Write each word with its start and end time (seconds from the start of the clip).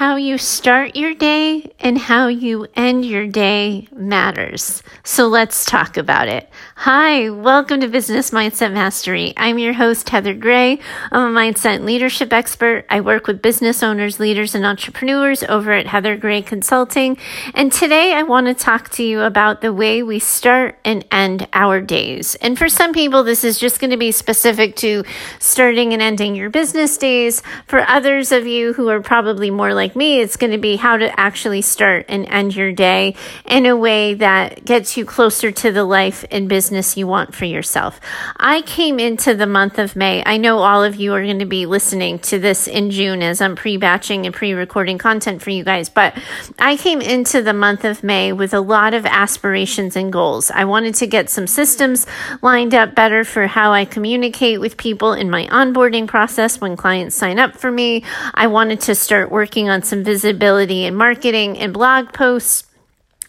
how 0.00 0.16
you 0.16 0.38
start 0.38 0.96
your 0.96 1.12
day 1.12 1.70
and 1.78 1.98
how 1.98 2.26
you 2.26 2.66
end 2.74 3.04
your 3.04 3.26
day 3.26 3.86
matters. 3.92 4.82
So 5.04 5.26
let's 5.26 5.66
talk 5.66 5.98
about 5.98 6.26
it. 6.26 6.48
Hi, 6.76 7.28
welcome 7.28 7.80
to 7.82 7.86
Business 7.86 8.30
Mindset 8.30 8.72
Mastery. 8.72 9.34
I'm 9.36 9.58
your 9.58 9.74
host, 9.74 10.08
Heather 10.08 10.32
Gray. 10.32 10.78
I'm 11.12 11.36
a 11.36 11.38
mindset 11.38 11.84
leadership 11.84 12.32
expert. 12.32 12.86
I 12.88 13.02
work 13.02 13.26
with 13.26 13.42
business 13.42 13.82
owners, 13.82 14.18
leaders, 14.18 14.54
and 14.54 14.64
entrepreneurs 14.64 15.42
over 15.42 15.72
at 15.72 15.88
Heather 15.88 16.16
Gray 16.16 16.40
Consulting. 16.40 17.18
And 17.52 17.70
today 17.70 18.14
I 18.14 18.22
want 18.22 18.46
to 18.46 18.54
talk 18.54 18.88
to 18.92 19.02
you 19.02 19.20
about 19.20 19.60
the 19.60 19.70
way 19.70 20.02
we 20.02 20.18
start 20.18 20.78
and 20.82 21.04
end 21.12 21.46
our 21.52 21.82
days. 21.82 22.36
And 22.36 22.56
for 22.56 22.70
some 22.70 22.94
people, 22.94 23.22
this 23.22 23.44
is 23.44 23.58
just 23.58 23.78
going 23.78 23.90
to 23.90 23.98
be 23.98 24.12
specific 24.12 24.76
to 24.76 25.04
starting 25.38 25.92
and 25.92 26.00
ending 26.00 26.34
your 26.34 26.48
business 26.48 26.96
days. 26.96 27.42
For 27.66 27.80
others 27.80 28.32
of 28.32 28.46
you 28.46 28.72
who 28.72 28.88
are 28.88 29.02
probably 29.02 29.50
more 29.50 29.74
like 29.74 29.89
me, 29.96 30.20
it's 30.20 30.36
going 30.36 30.52
to 30.52 30.58
be 30.58 30.76
how 30.76 30.96
to 30.96 31.18
actually 31.18 31.62
start 31.62 32.06
and 32.08 32.26
end 32.28 32.54
your 32.54 32.72
day 32.72 33.14
in 33.46 33.66
a 33.66 33.76
way 33.76 34.14
that 34.14 34.64
gets 34.64 34.96
you 34.96 35.04
closer 35.04 35.50
to 35.50 35.72
the 35.72 35.84
life 35.84 36.24
and 36.30 36.48
business 36.48 36.96
you 36.96 37.06
want 37.06 37.34
for 37.34 37.44
yourself. 37.44 38.00
I 38.36 38.62
came 38.62 38.98
into 38.98 39.34
the 39.34 39.46
month 39.46 39.78
of 39.78 39.96
May. 39.96 40.22
I 40.24 40.36
know 40.36 40.58
all 40.58 40.82
of 40.82 40.96
you 40.96 41.12
are 41.14 41.22
going 41.22 41.38
to 41.38 41.44
be 41.44 41.66
listening 41.66 42.18
to 42.20 42.38
this 42.38 42.66
in 42.66 42.90
June 42.90 43.22
as 43.22 43.40
I'm 43.40 43.56
pre 43.56 43.76
batching 43.76 44.26
and 44.26 44.34
pre 44.34 44.52
recording 44.52 44.98
content 44.98 45.42
for 45.42 45.50
you 45.50 45.64
guys, 45.64 45.88
but 45.88 46.16
I 46.58 46.76
came 46.76 47.00
into 47.00 47.42
the 47.42 47.52
month 47.52 47.84
of 47.84 48.02
May 48.02 48.32
with 48.32 48.54
a 48.54 48.60
lot 48.60 48.94
of 48.94 49.06
aspirations 49.06 49.96
and 49.96 50.12
goals. 50.12 50.50
I 50.50 50.64
wanted 50.64 50.94
to 50.96 51.06
get 51.06 51.30
some 51.30 51.46
systems 51.46 52.06
lined 52.42 52.74
up 52.74 52.94
better 52.94 53.24
for 53.24 53.46
how 53.46 53.72
I 53.72 53.84
communicate 53.84 54.60
with 54.60 54.76
people 54.76 55.12
in 55.12 55.30
my 55.30 55.46
onboarding 55.46 56.06
process 56.06 56.60
when 56.60 56.76
clients 56.76 57.16
sign 57.16 57.38
up 57.38 57.56
for 57.56 57.70
me. 57.70 58.04
I 58.34 58.46
wanted 58.46 58.80
to 58.82 58.94
start 58.94 59.30
working 59.30 59.68
on 59.68 59.79
some 59.84 60.04
visibility 60.04 60.84
in 60.84 60.94
marketing 60.94 61.58
and 61.58 61.72
blog 61.72 62.12
posts. 62.12 62.69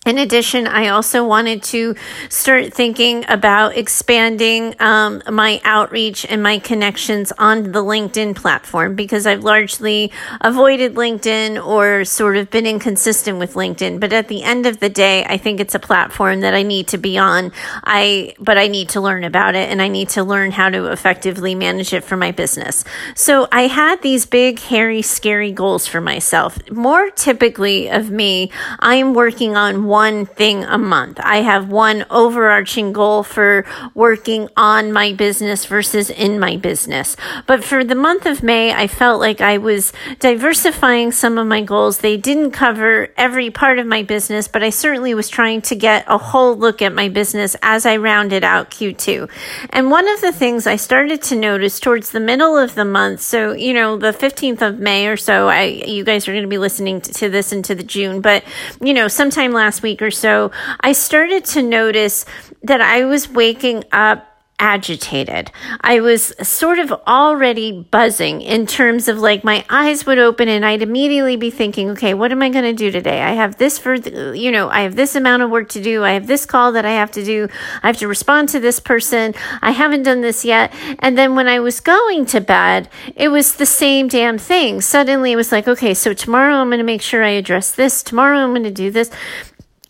In 0.04 0.18
addition, 0.18 0.66
I 0.66 0.88
also 0.88 1.24
wanted 1.24 1.62
to 1.62 1.94
start 2.28 2.74
thinking 2.74 3.24
about 3.28 3.78
expanding 3.78 4.74
um, 4.80 5.22
my 5.30 5.62
outreach 5.64 6.26
and 6.28 6.42
my 6.42 6.58
connections 6.58 7.32
on 7.38 7.72
the 7.72 7.84
LinkedIn 7.84 8.36
platform 8.36 8.96
because 8.96 9.28
I've 9.28 9.44
largely 9.44 10.12
avoided 10.42 10.96
LinkedIn 10.96 11.64
or 11.64 12.04
sort 12.04 12.36
of 12.36 12.50
been 12.50 12.66
inconsistent 12.66 13.38
with 13.38 13.54
LinkedIn. 13.54 14.00
But 14.00 14.12
at 14.12 14.28
the 14.28 14.42
end 14.42 14.66
of 14.66 14.80
the 14.80 14.90
day, 14.90 15.24
I 15.26 15.38
think 15.38 15.60
it's 15.60 15.76
a 15.76 15.80
platform 15.80 16.40
that 16.40 16.56
I 16.56 16.64
need 16.64 16.88
to 16.88 16.98
be 16.98 17.20
on. 17.20 17.52
I 17.84 18.34
but 18.40 18.58
I 18.58 18.70
need 18.70 18.90
to 18.90 19.02
learn 19.02 19.24
about 19.24 19.54
it 19.54 19.70
and 19.70 19.84
I 19.84 19.88
need 19.88 20.10
to 20.10 20.24
learn 20.24 20.50
how 20.50 20.70
to 20.72 20.92
effectively 20.92 21.54
manage 21.54 21.94
it 21.94 22.04
for 22.04 22.18
my 22.18 22.32
business. 22.32 22.84
So 23.14 23.48
I 23.52 23.68
had 23.68 24.02
these 24.02 24.26
big, 24.26 24.62
hairy, 24.62 25.04
scary 25.04 25.52
goals 25.52 25.86
for 25.86 26.02
myself. 26.02 26.58
More 26.72 27.12
typically 27.12 27.88
of 27.88 28.10
me, 28.10 28.50
I'm 28.80 29.14
working 29.14 29.56
on 29.56 29.91
one 29.92 30.26
thing 30.26 30.64
a 30.64 30.78
month. 30.78 31.20
I 31.22 31.42
have 31.42 31.68
one 31.70 32.06
overarching 32.10 32.94
goal 32.94 33.24
for 33.24 33.66
working 33.94 34.48
on 34.56 34.94
my 34.94 35.12
business 35.12 35.66
versus 35.66 36.10
in 36.10 36.40
my 36.40 36.56
business. 36.56 37.18
But 37.46 37.62
for 37.62 37.84
the 37.84 37.94
month 37.94 38.26
of 38.26 38.42
May, 38.42 38.74
I 38.74 38.88
felt 38.88 39.20
like 39.20 39.42
I 39.42 39.58
was 39.58 39.92
diversifying 40.20 41.12
some 41.12 41.38
of 41.38 41.46
my 41.46 41.62
goals. 41.62 41.98
They 41.98 42.16
didn't 42.16 42.52
cover 42.52 43.10
every 43.18 43.50
part 43.50 43.80
of 43.80 43.86
my 43.86 44.02
business, 44.02 44.48
but 44.48 44.64
I 44.64 44.70
certainly 44.70 45.14
was 45.14 45.28
trying 45.28 45.62
to 45.64 45.76
get 45.76 46.06
a 46.08 46.18
whole 46.18 46.56
look 46.56 46.82
at 46.82 46.94
my 46.94 47.10
business 47.10 47.58
as 47.62 47.86
I 47.86 47.98
rounded 47.98 48.46
out 48.46 48.72
Q2. 48.72 49.30
And 49.72 49.92
one 49.92 50.08
of 50.08 50.22
the 50.22 50.32
things 50.32 50.68
I 50.68 50.78
started 50.78 51.22
to 51.24 51.36
notice 51.36 51.82
towards 51.82 52.12
the 52.12 52.22
middle 52.22 52.58
of 52.58 52.76
the 52.76 52.86
month, 52.86 53.20
so, 53.20 53.52
you 53.52 53.74
know, 53.74 53.98
the 53.98 54.14
15th 54.14 54.62
of 54.62 54.80
May 54.80 55.08
or 55.08 55.18
so, 55.18 55.50
I, 55.50 55.64
you 55.64 56.06
guys 56.06 56.30
are 56.30 56.32
going 56.32 56.44
to 56.44 56.48
be 56.48 56.58
listening 56.58 57.02
to, 57.02 57.12
to 57.14 57.30
this 57.30 57.52
into 57.52 57.76
the 57.76 57.84
June, 57.84 58.22
but, 58.22 58.46
you 58.80 58.94
know, 58.94 59.10
sometime 59.10 59.52
last 59.52 59.81
week 59.82 60.02
or 60.02 60.12
so, 60.12 60.52
I 60.80 60.94
started 60.94 61.46
to 61.46 61.62
notice 61.62 62.26
that 62.64 62.82
I 62.82 63.06
was 63.06 63.30
waking 63.30 63.84
up 63.92 64.28
agitated. 64.62 65.52
I 65.82 66.00
was 66.02 66.34
sort 66.48 66.78
of 66.78 66.94
already 67.08 67.72
buzzing 67.72 68.42
in 68.42 68.68
terms 68.68 69.08
of 69.08 69.18
like 69.18 69.44
my 69.44 69.66
eyes 69.72 70.06
would 70.06 70.20
open 70.20 70.48
and 70.48 70.64
I'd 70.64 70.84
immediately 70.84 71.36
be 71.36 71.50
thinking, 71.50 71.90
okay, 71.90 72.14
what 72.14 72.32
am 72.32 72.44
I 72.44 72.50
going 72.50 72.66
to 72.66 72.74
do 72.74 72.92
today? 72.92 73.24
I 73.24 73.32
have 73.32 73.58
this 73.58 73.80
for, 73.80 73.96
you 73.96 74.52
know, 74.52 74.70
I 74.70 74.82
have 74.82 74.96
this 74.96 75.16
amount 75.16 75.42
of 75.42 75.50
work 75.50 75.68
to 75.70 75.82
do. 75.82 76.04
I 76.04 76.12
have 76.12 76.28
this 76.28 76.46
call 76.46 76.72
that 76.74 76.86
I 76.86 76.92
have 76.92 77.10
to 77.14 77.26
do. 77.26 77.50
I 77.82 77.88
have 77.88 77.98
to 77.98 78.08
respond 78.08 78.50
to 78.50 78.60
this 78.60 78.80
person. 78.80 79.34
I 79.64 79.72
haven't 79.72 80.04
done 80.04 80.22
this 80.22 80.46
yet. 80.46 80.72
And 81.00 81.18
then 81.18 81.34
when 81.34 81.48
I 81.48 81.60
was 81.60 81.80
going 81.80 82.28
to 82.28 82.40
bed, 82.40 82.88
it 83.16 83.30
was 83.30 83.56
the 83.56 83.66
same 83.66 84.08
damn 84.08 84.38
thing. 84.38 84.80
Suddenly 84.80 85.32
it 85.32 85.38
was 85.38 85.52
like, 85.52 85.68
okay, 85.68 85.96
so 85.96 86.14
tomorrow 86.14 86.54
I'm 86.54 86.70
going 86.70 86.78
to 86.78 86.84
make 86.84 87.02
sure 87.02 87.24
I 87.24 87.30
address 87.30 87.72
this. 87.72 88.04
Tomorrow 88.04 88.38
I'm 88.38 88.52
going 88.52 88.64
to 88.64 88.70
do 88.70 88.92
this. 88.92 89.10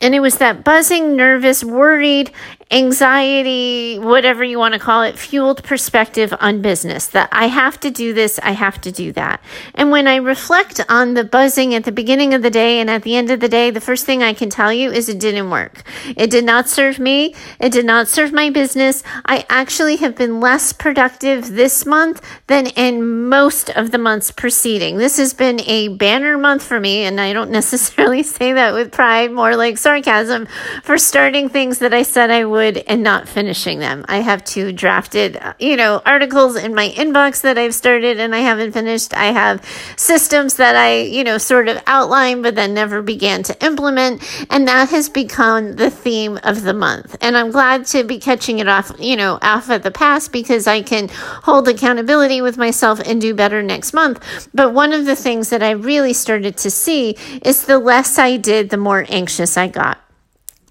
And 0.02 0.16
it 0.16 0.20
was 0.20 0.40
that 0.40 0.64
buzzing, 0.64 1.16
nervous, 1.16 1.64
worried, 1.64 2.32
anxiety, 2.72 4.00
whatever 4.00 4.44
you 4.44 4.58
want 4.58 4.74
to 4.74 4.80
call 4.80 5.04
it, 5.04 5.20
fueled 5.20 5.62
perspective 5.64 6.34
on 6.40 6.62
business 6.62 7.08
that 7.08 7.28
I 7.32 7.48
have 7.48 7.80
to 7.82 7.92
do 7.92 8.14
this, 8.14 8.40
I 8.40 8.52
have 8.52 8.80
to 8.82 8.92
do 8.92 9.12
that. 9.14 9.44
And 9.76 9.92
when 9.92 10.08
I 10.08 10.16
reflect 10.16 10.80
on 10.88 11.14
the 11.14 11.26
buzzing 11.26 11.76
at 11.76 11.84
the 11.84 11.92
beginning 11.92 12.34
of 12.34 12.42
the 12.42 12.50
day 12.50 12.80
and 12.80 12.90
at 12.90 13.04
the 13.04 13.16
end 13.16 13.30
of 13.30 13.42
the 13.42 13.50
day, 13.50 13.72
the 13.72 13.82
first 13.82 14.06
thing 14.06 14.24
I 14.24 14.34
can 14.34 14.50
tell 14.50 14.72
you 14.72 14.90
is 14.90 15.10
it 15.10 15.20
didn't 15.20 15.50
work. 15.50 15.84
It 16.16 16.30
did 16.30 16.46
not 16.46 16.70
serve 16.70 16.98
me. 16.98 17.36
It 17.60 17.74
did 17.74 17.86
not 17.86 18.08
serve 18.08 18.32
my 18.32 18.50
business. 18.50 19.04
I 19.26 19.46
actually 19.50 19.98
have 19.98 20.16
been 20.16 20.40
less 20.40 20.72
productive 20.72 21.52
this 21.52 21.86
month 21.86 22.22
than 22.48 22.68
in 22.68 23.28
most 23.28 23.70
of 23.72 23.92
the 23.92 23.98
months 23.98 24.32
preceding. 24.32 24.98
This 24.98 25.18
has 25.18 25.34
been 25.34 25.60
a 25.62 25.90
banner 25.90 26.38
month 26.38 26.64
for 26.64 26.80
me, 26.80 27.04
and 27.04 27.20
I 27.20 27.34
don't 27.34 27.52
necessarily 27.62 28.24
say 28.24 28.54
that 28.54 28.74
with 28.74 28.94
pride, 28.94 29.32
more 29.32 29.58
like 29.58 29.78
sarcasm 29.78 30.48
for 30.84 30.98
starting 30.98 31.50
things 31.50 31.80
that 31.80 31.94
I 31.94 32.04
said 32.04 32.32
I 32.32 32.46
would 32.46 32.61
and 32.62 33.04
not 33.04 33.28
finishing 33.28 33.80
them. 33.80 34.06
I 34.08 34.18
have 34.18 34.44
two 34.44 34.72
drafted, 34.72 35.38
uh, 35.38 35.54
you 35.60 35.76
know, 35.76 36.02
articles 36.06 36.56
in 36.56 36.74
my 36.76 36.90
inbox 36.90 37.42
that 37.42 37.58
I've 37.58 37.74
started 37.74 38.20
and 38.20 38.36
I 38.36 38.40
haven't 38.40 38.72
finished. 38.74 39.14
I 39.14 39.26
have 39.26 39.66
systems 39.98 40.56
that 40.56 40.76
I, 40.76 41.02
you 41.02 41.24
know, 41.24 41.38
sort 41.38 41.68
of 41.68 41.82
outlined 41.88 42.44
but 42.44 42.56
then 42.56 42.74
never 42.74 43.02
began 43.02 43.44
to 43.44 43.66
implement. 43.66 44.24
And 44.50 44.68
that 44.68 44.90
has 44.90 45.10
become 45.10 45.74
the 45.76 45.90
theme 45.90 46.40
of 46.44 46.64
the 46.64 46.74
month. 46.74 47.18
And 47.22 47.36
I'm 47.36 47.52
glad 47.52 47.86
to 47.88 48.04
be 48.04 48.20
catching 48.20 48.60
it 48.60 48.68
off, 48.68 48.92
you 49.00 49.16
know, 49.16 49.40
off 49.42 49.70
at 49.70 49.84
the 49.84 49.92
past 49.92 50.32
because 50.32 50.68
I 50.68 50.82
can 50.82 51.10
hold 51.44 51.68
accountability 51.68 52.42
with 52.42 52.58
myself 52.58 53.00
and 53.00 53.20
do 53.20 53.34
better 53.34 53.62
next 53.64 53.94
month. 53.94 54.50
But 54.54 54.74
one 54.74 54.94
of 54.94 55.06
the 55.06 55.16
things 55.16 55.50
that 55.50 55.64
I 55.64 55.72
really 55.72 56.14
started 56.14 56.58
to 56.58 56.70
see 56.70 57.18
is 57.44 57.66
the 57.66 57.80
less 57.80 58.18
I 58.18 58.38
did, 58.38 58.70
the 58.70 58.78
more 58.78 59.06
anxious 59.10 59.58
I 59.58 59.68
got 59.68 60.00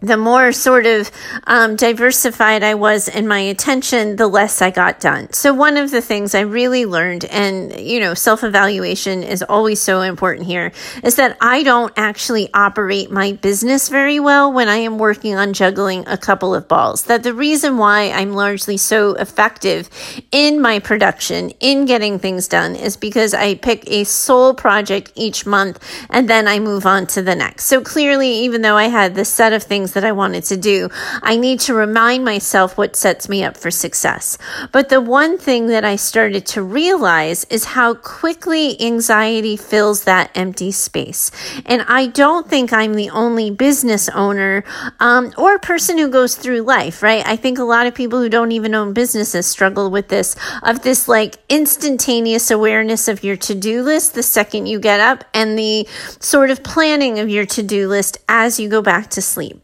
the 0.00 0.16
more 0.16 0.52
sort 0.52 0.86
of 0.86 1.10
um, 1.46 1.76
diversified 1.76 2.62
I 2.62 2.74
was 2.74 3.08
in 3.08 3.26
my 3.28 3.40
attention, 3.40 4.16
the 4.16 4.26
less 4.26 4.62
I 4.62 4.70
got 4.70 5.00
done. 5.00 5.32
So 5.32 5.52
one 5.52 5.76
of 5.76 5.90
the 5.90 6.00
things 6.00 6.34
I 6.34 6.40
really 6.40 6.86
learned, 6.86 7.24
and 7.26 7.78
you 7.78 8.00
know, 8.00 8.14
self 8.14 8.42
evaluation 8.42 9.22
is 9.22 9.42
always 9.42 9.80
so 9.80 10.00
important 10.00 10.46
here, 10.46 10.72
is 11.02 11.16
that 11.16 11.36
I 11.40 11.62
don't 11.62 11.92
actually 11.96 12.52
operate 12.54 13.10
my 13.10 13.32
business 13.32 13.88
very 13.88 14.20
well 14.20 14.52
when 14.52 14.68
I 14.68 14.76
am 14.76 14.98
working 14.98 15.36
on 15.36 15.52
juggling 15.52 16.04
a 16.06 16.16
couple 16.16 16.54
of 16.54 16.68
balls. 16.68 17.04
That 17.04 17.22
the 17.22 17.34
reason 17.34 17.76
why 17.76 18.10
I'm 18.10 18.32
largely 18.32 18.76
so 18.76 19.14
effective 19.14 19.90
in 20.32 20.60
my 20.60 20.78
production, 20.78 21.50
in 21.60 21.84
getting 21.84 22.18
things 22.18 22.48
done, 22.48 22.74
is 22.74 22.96
because 22.96 23.34
I 23.34 23.54
pick 23.54 23.84
a 23.90 24.04
sole 24.04 24.54
project 24.54 25.12
each 25.14 25.44
month 25.44 25.78
and 26.08 26.28
then 26.28 26.48
I 26.48 26.58
move 26.58 26.86
on 26.86 27.06
to 27.08 27.22
the 27.22 27.34
next. 27.34 27.66
So 27.66 27.80
clearly, 27.82 28.30
even 28.30 28.62
though 28.62 28.76
I 28.76 28.88
had 28.88 29.14
this 29.14 29.28
set 29.28 29.52
of 29.52 29.62
things 29.62 29.89
things 29.90 29.94
that 29.94 30.06
I 30.06 30.12
wanted 30.12 30.44
to 30.44 30.56
do. 30.56 30.88
I 31.22 31.36
need 31.36 31.60
to 31.60 31.74
remind 31.74 32.24
myself 32.24 32.78
what 32.78 32.96
sets 32.96 33.28
me 33.28 33.44
up 33.44 33.56
for 33.56 33.70
success. 33.70 34.38
But 34.72 34.88
the 34.88 35.00
one 35.00 35.38
thing 35.38 35.68
that 35.68 35.84
I 35.84 35.96
started 35.96 36.46
to 36.46 36.62
realize 36.62 37.44
is 37.50 37.64
how 37.76 37.94
quickly 37.94 38.80
anxiety 38.80 39.56
fills 39.56 40.04
that 40.04 40.30
empty 40.34 40.72
space. 40.72 41.30
And 41.66 41.82
I 41.88 42.06
don't 42.06 42.48
think 42.48 42.72
I'm 42.72 42.94
the 42.94 43.10
only 43.10 43.50
business 43.50 44.08
owner 44.10 44.64
um, 45.00 45.32
or 45.36 45.58
person 45.58 45.98
who 45.98 46.08
goes 46.08 46.36
through 46.36 46.62
life, 46.62 47.02
right? 47.02 47.26
I 47.26 47.36
think 47.36 47.58
a 47.58 47.64
lot 47.64 47.86
of 47.86 47.94
people 47.94 48.20
who 48.20 48.28
don't 48.28 48.52
even 48.52 48.74
own 48.74 48.92
businesses 48.92 49.46
struggle 49.46 49.90
with 49.90 50.08
this 50.08 50.36
of 50.62 50.82
this 50.82 51.08
like 51.08 51.36
instantaneous 51.48 52.50
awareness 52.50 53.08
of 53.08 53.24
your 53.24 53.36
to 53.36 53.54
do 53.54 53.82
list 53.82 54.14
the 54.14 54.22
second 54.22 54.66
you 54.66 54.78
get 54.78 55.00
up 55.00 55.24
and 55.34 55.58
the 55.58 55.86
sort 56.20 56.50
of 56.50 56.62
planning 56.62 57.18
of 57.18 57.28
your 57.28 57.46
to 57.46 57.62
do 57.62 57.88
list 57.88 58.18
as 58.28 58.60
you 58.60 58.68
go 58.68 58.82
back 58.82 59.10
to 59.10 59.22
sleep. 59.22 59.56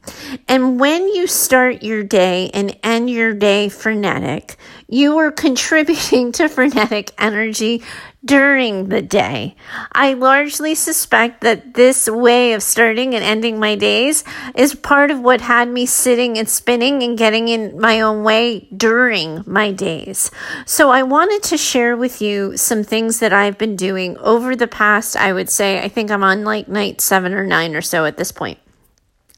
And 0.49 0.79
when 0.81 1.09
you 1.09 1.27
start 1.27 1.83
your 1.83 2.03
day 2.03 2.51
and 2.55 2.77
end 2.83 3.11
your 3.11 3.35
day 3.35 3.69
frenetic, 3.69 4.57
you 4.89 5.19
are 5.19 5.33
contributing 5.33 6.33
to 6.33 6.49
frenetic 6.49 7.13
energy 7.19 7.83
during 8.25 8.89
the 8.89 9.01
day. 9.01 9.55
I 9.93 10.15
largely 10.15 10.75
suspect 10.75 11.43
that 11.43 11.75
this 11.75 12.09
way 12.09 12.53
of 12.55 12.63
starting 12.63 13.15
and 13.15 13.23
ending 13.23 13.59
my 13.59 13.77
days 13.77 14.25
is 14.55 14.75
part 14.75 15.11
of 15.11 15.21
what 15.21 15.41
had 15.41 15.69
me 15.69 15.87
sitting 15.87 16.37
and 16.37 16.49
spinning 16.49 17.03
and 17.03 17.17
getting 17.17 17.47
in 17.49 17.81
my 17.81 18.01
own 18.01 18.25
way 18.25 18.69
during 18.77 19.45
my 19.47 19.71
days. 19.71 20.31
So 20.67 20.91
I 20.91 21.05
wanted 21.05 21.45
to 21.45 21.57
share 21.57 21.97
with 21.97 22.21
you 22.21 22.57
some 22.57 22.83
things 22.83 23.21
that 23.21 23.33
I've 23.33 23.59
been 23.59 23.77
doing 23.77 24.19
over 24.19 24.57
the 24.57 24.67
past, 24.67 25.17
I 25.17 25.33
would 25.33 25.49
say, 25.49 25.81
I 25.81 25.89
think 25.89 26.11
I'm 26.11 26.25
on 26.25 26.45
like 26.45 26.67
night 26.67 27.01
seven 27.01 27.33
or 27.33 27.47
nine 27.47 27.77
or 27.77 27.83
so 27.83 28.05
at 28.05 28.17
this 28.17 28.33
point. 28.33 28.59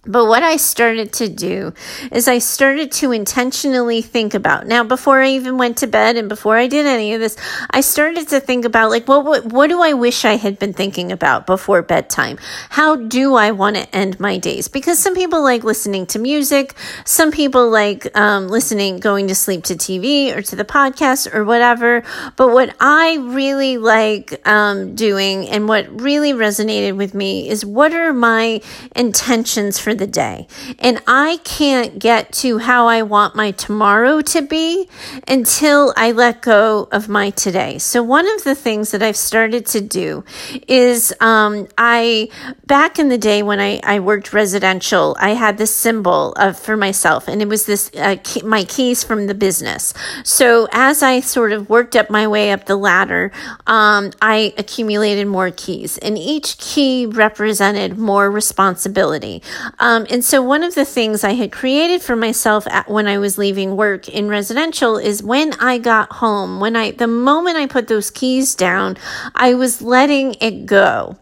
But 0.09 0.25
what 0.25 0.43
I 0.43 0.57
started 0.57 1.13
to 1.15 1.29
do 1.29 1.75
is 2.11 2.29
I 2.29 2.39
started 2.39 2.91
to 2.93 3.13
intentionally 3.13 4.01
think 4.01 4.33
about 4.33 4.67
now 4.67 4.83
before 4.83 5.21
I 5.21 5.29
even 5.31 5.59
went 5.59 5.77
to 5.79 5.87
bed 5.87 6.17
and 6.17 6.31
before 6.31 6.57
I 6.57 6.67
did 6.67 6.87
any 6.87 7.13
of 7.13 7.21
this, 7.21 7.37
I 7.71 7.83
started 7.83 8.27
to 8.29 8.41
think 8.41 8.65
about 8.65 8.89
like, 8.89 9.07
well, 9.07 9.23
what, 9.23 9.45
what 9.45 9.69
do 9.69 9.83
I 9.83 9.93
wish 9.93 10.25
I 10.25 10.37
had 10.37 10.59
been 10.59 10.73
thinking 10.73 11.13
about 11.13 11.47
before 11.47 11.83
bedtime? 11.83 12.39
How 12.71 12.97
do 12.97 13.35
I 13.35 13.51
want 13.51 13.77
to 13.77 13.95
end 13.95 14.19
my 14.19 14.39
days? 14.39 14.67
Because 14.67 14.99
some 14.99 15.15
people 15.15 15.43
like 15.43 15.63
listening 15.63 16.07
to 16.07 16.19
music. 16.19 16.75
Some 17.05 17.31
people 17.31 17.69
like 17.69 18.17
um, 18.17 18.49
listening, 18.49 19.01
going 19.01 19.29
to 19.29 19.35
sleep 19.35 19.65
to 19.65 19.75
TV 19.75 20.35
or 20.35 20.41
to 20.41 20.57
the 20.57 20.65
podcast 20.65 21.35
or 21.35 21.45
whatever. 21.45 22.03
But 22.37 22.49
what 22.49 22.75
I 22.81 23.17
really 23.17 23.77
like 23.77 24.41
um, 24.49 24.95
doing 24.95 25.49
and 25.49 25.69
what 25.69 26.01
really 26.01 26.33
resonated 26.33 26.97
with 26.97 27.13
me 27.13 27.49
is 27.49 27.63
what 27.63 27.93
are 27.93 28.15
my 28.15 28.63
intentions 28.97 29.79
for 29.79 29.98
the 29.99 30.07
day. 30.07 30.47
And 30.79 31.03
I 31.07 31.39
can't 31.45 31.99
get 31.99 32.33
to 32.35 32.59
how 32.59 32.87
I 32.87 33.03
want 33.03 33.35
my 33.35 33.51
tomorrow 33.51 34.21
to 34.23 34.43
be 34.43 34.89
until 35.27 35.93
I 35.97 36.13
let 36.13 36.43
go 36.43 36.89
of 36.91 37.09
my 37.09 37.31
today. 37.31 37.79
So, 37.79 38.03
one 38.03 38.27
of 38.37 38.45
the 38.45 38.55
things 38.55 38.91
that 38.93 39.03
I've 39.03 39.17
started 39.17 39.67
to 39.67 39.81
do 39.81 40.25
is 40.67 41.13
um, 41.21 41.69
I, 41.77 42.29
back 42.67 42.99
in 42.99 43.09
the 43.09 43.19
day 43.19 43.43
when 43.43 43.61
I, 43.61 43.81
I 43.83 44.01
worked 44.01 44.33
residential, 44.33 45.17
I 45.21 45.31
had 45.31 45.59
this 45.59 45.75
symbol 45.75 46.33
of 46.35 46.59
for 46.59 46.77
myself, 46.77 47.29
and 47.29 47.43
it 47.43 47.49
was 47.49 47.67
this 47.67 47.91
uh, 47.97 48.17
key, 48.23 48.43
my 48.43 48.65
keys 48.65 49.05
from 49.05 49.27
the 49.27 49.35
business. 49.35 49.95
So, 50.25 50.69
as 50.73 51.03
I 51.03 51.21
sort 51.21 51.53
of 51.53 51.69
worked 51.69 51.97
up 51.97 52.11
my 52.11 52.27
way 52.27 52.53
up 52.53 52.67
the 52.67 52.77
ladder, 52.77 53.33
um, 53.67 54.13
I 54.23 54.55
accumulated 54.57 55.27
more 55.27 55.51
keys, 55.51 55.99
and 55.99 56.17
each 56.17 56.59
key 56.59 57.07
represented 57.07 57.99
more 57.99 58.31
responsibility. 58.31 59.43
Um, 59.89 60.07
and 60.11 60.23
so 60.23 60.43
one 60.43 60.63
of 60.63 60.75
the 60.75 60.85
things 60.85 61.25
I 61.25 61.33
had 61.33 61.51
created 61.51 62.03
for 62.03 62.15
myself 62.15 62.67
at, 62.67 62.91
when 62.91 63.09
I 63.09 63.17
was 63.17 63.39
leaving 63.39 63.75
work 63.75 64.07
in 64.07 64.29
residential 64.29 64.99
is 64.99 65.23
when 65.23 65.55
I 65.55 65.79
got 65.79 66.13
home, 66.13 66.61
when 66.61 66.77
I, 66.77 66.91
the 66.91 67.07
moment 67.07 67.57
I 67.57 67.65
put 67.65 67.89
those 67.89 68.11
keys 68.11 68.55
down, 68.55 68.99
I 69.35 69.55
was 69.55 69.81
letting 69.81 70.35
it 70.43 70.67
go. 70.67 71.17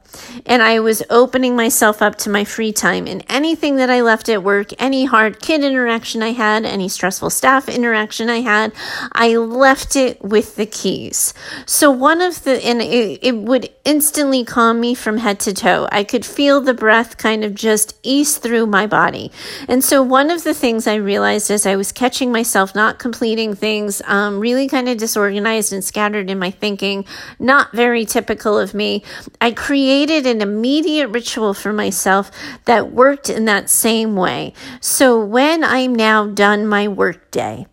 And 0.45 0.63
I 0.63 0.81
was 0.81 1.03
opening 1.11 1.57
myself 1.57 2.03
up 2.03 2.17
to 2.19 2.31
my 2.31 2.45
free 2.45 2.73
time 2.73 3.07
and 3.07 3.25
anything 3.29 3.77
that 3.77 3.91
I 3.91 4.03
left 4.03 4.29
at 4.29 4.43
work, 4.43 4.71
any 4.81 5.05
hard 5.05 5.41
kid 5.41 5.65
interaction 5.65 6.23
I 6.23 6.33
had, 6.33 6.65
any 6.65 6.89
stressful 6.89 7.31
staff 7.31 7.69
interaction 7.69 8.31
I 8.31 8.41
had, 8.41 8.73
I 9.13 9.37
left 9.37 9.97
it 9.97 10.23
with 10.23 10.57
the 10.57 10.67
keys. 10.67 11.35
So 11.67 11.91
one 11.91 12.21
of 12.21 12.45
the, 12.45 12.65
and 12.65 12.81
it, 12.81 13.21
it 13.23 13.37
would 13.37 13.71
instantly 13.85 14.45
calm 14.45 14.81
me 14.81 14.95
from 14.95 15.19
head 15.19 15.41
to 15.41 15.53
toe. 15.53 15.89
I 15.91 16.05
could 16.05 16.25
feel 16.25 16.61
the 16.61 16.75
breath 16.75 17.19
kind 17.19 17.45
of 17.45 17.55
just 17.55 17.97
ease 18.03 18.39
through 18.39 18.67
my 18.67 18.87
body. 18.87 19.33
And 19.69 19.83
so 19.83 20.03
one 20.03 20.31
of 20.31 20.45
the 20.45 20.55
things 20.55 20.87
I 20.87 20.97
realized 20.97 21.51
as 21.51 21.67
I 21.67 21.77
was 21.77 21.93
catching 21.93 22.33
myself 22.33 22.75
not 22.75 22.99
completing 22.99 23.55
things, 23.55 24.03
um, 24.07 24.39
really 24.39 24.69
kind 24.69 24.89
of 24.89 24.99
disorganized 24.99 25.73
and 25.73 25.85
scattered 25.85 26.31
in 26.31 26.39
my 26.39 26.51
thinking, 26.51 27.05
not 27.39 27.73
very 27.73 28.05
typical 28.05 28.59
of 28.59 28.75
me, 28.75 29.03
I 29.41 29.51
created 29.51 30.06
created 30.07 30.31
an 30.31 30.41
immediate 30.41 31.09
ritual 31.09 31.53
for 31.53 31.73
myself 31.73 32.31
that 32.65 32.93
worked 32.93 33.29
in 33.29 33.45
that 33.47 33.69
same 33.69 34.15
way. 34.15 34.53
So 34.81 35.19
when 35.25 35.65
I'm 35.65 35.97
now 35.97 36.29
done 36.29 36.65
my 36.65 36.87
workday, 36.87 37.67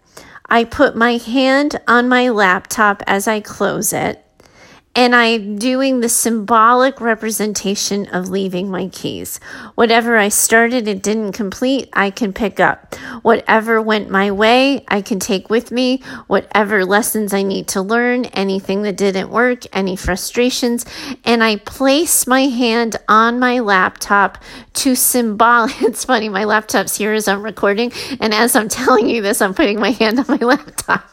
I 0.47 0.63
put 0.63 0.95
my 0.95 1.17
hand 1.17 1.79
on 1.87 2.09
my 2.09 2.29
laptop 2.29 3.03
as 3.05 3.27
I 3.27 3.39
close 3.39 3.93
it 3.93 4.22
and 4.95 5.15
I'm 5.15 5.57
doing 5.57 5.99
the 5.99 6.09
symbolic 6.09 7.01
representation 7.01 8.05
of 8.09 8.29
leaving 8.29 8.69
my 8.69 8.89
keys. 8.89 9.39
Whatever 9.73 10.17
I 10.17 10.29
started 10.29 10.87
and 10.87 11.01
didn't 11.01 11.31
complete, 11.31 11.89
I 11.93 12.11
can 12.11 12.31
pick 12.31 12.59
up. 12.59 12.93
Whatever 13.23 13.81
went 13.81 14.11
my 14.11 14.29
way, 14.29 14.85
I 14.87 15.01
can 15.01 15.19
take 15.19 15.49
with 15.49 15.71
me. 15.71 16.03
Whatever 16.27 16.85
lessons 16.85 17.33
I 17.33 17.41
need 17.41 17.67
to 17.69 17.81
learn, 17.81 18.25
anything 18.25 18.83
that 18.83 18.97
didn't 18.97 19.31
work, 19.31 19.63
any 19.75 19.95
frustrations, 19.95 20.85
and 21.25 21.43
I 21.43 21.55
place 21.55 22.27
my 22.27 22.41
hand 22.41 22.97
on 23.07 23.39
my 23.39 23.59
laptop 23.59 24.37
to 24.73 24.95
symbol. 24.95 25.67
It's 25.93 26.05
funny, 26.05 26.29
my 26.29 26.45
laptop's 26.45 26.95
here 26.95 27.13
as 27.13 27.27
I'm 27.27 27.43
recording, 27.43 27.91
and 28.19 28.33
as 28.33 28.55
I'm 28.55 28.69
telling 28.69 29.09
you 29.09 29.21
this, 29.21 29.41
I'm 29.41 29.53
putting 29.53 29.79
my 29.79 29.91
hand 29.91 30.19
on 30.19 30.25
my 30.27 30.37
laptop 30.45 31.09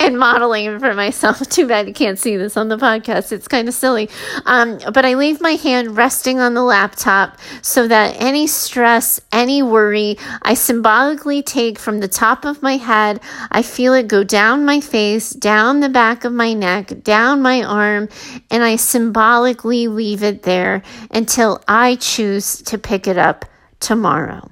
and 0.00 0.18
modeling 0.18 0.66
it 0.66 0.78
for 0.78 0.94
myself. 0.94 1.40
Too 1.48 1.66
bad 1.66 1.86
you 1.88 1.94
can't 1.94 2.18
see 2.18 2.36
this 2.36 2.56
on 2.56 2.68
the 2.68 2.76
podcast 2.76 3.23
yes, 3.24 3.32
it's 3.32 3.48
kind 3.48 3.68
of 3.68 3.74
silly. 3.74 4.08
Um, 4.46 4.78
but 4.92 5.04
I 5.04 5.14
leave 5.14 5.40
my 5.40 5.52
hand 5.52 5.96
resting 5.96 6.40
on 6.40 6.54
the 6.54 6.62
laptop 6.62 7.38
so 7.62 7.88
that 7.88 8.16
any 8.18 8.46
stress, 8.46 9.20
any 9.32 9.62
worry, 9.62 10.16
I 10.42 10.54
symbolically 10.54 11.42
take 11.42 11.78
from 11.78 12.00
the 12.00 12.08
top 12.08 12.44
of 12.44 12.62
my 12.62 12.76
head. 12.76 13.20
I 13.50 13.62
feel 13.62 13.94
it 13.94 14.08
go 14.08 14.24
down 14.24 14.64
my 14.64 14.80
face, 14.80 15.30
down 15.30 15.80
the 15.80 15.88
back 15.88 16.24
of 16.24 16.32
my 16.32 16.52
neck, 16.52 17.02
down 17.02 17.42
my 17.42 17.62
arm, 17.62 18.08
and 18.50 18.62
I 18.62 18.76
symbolically 18.76 19.88
leave 19.88 20.22
it 20.22 20.42
there 20.42 20.82
until 21.10 21.62
I 21.66 21.96
choose 21.96 22.62
to 22.62 22.78
pick 22.78 23.06
it 23.06 23.18
up 23.18 23.44
tomorrow. 23.80 24.50